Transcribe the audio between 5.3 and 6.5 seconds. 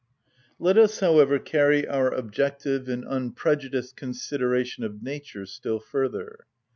still further.